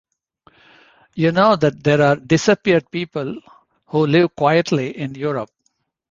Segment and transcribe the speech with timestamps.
[1.13, 3.35] You know that there are 'disappeared people'
[3.85, 5.51] who live quietly in Europe.